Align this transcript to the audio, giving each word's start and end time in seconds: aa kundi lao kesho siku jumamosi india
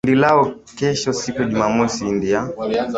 aa 0.03 0.07
kundi 0.07 0.15
lao 0.19 0.51
kesho 0.77 1.13
siku 1.13 1.43
jumamosi 1.49 2.01
india 2.11 2.39